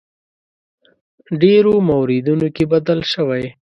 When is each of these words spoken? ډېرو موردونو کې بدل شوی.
ډېرو 1.41 1.73
موردونو 1.89 2.47
کې 2.55 2.63
بدل 2.73 2.99
شوی. 3.11 3.45